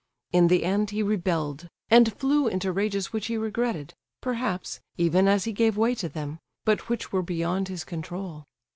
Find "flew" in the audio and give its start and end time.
2.11-2.47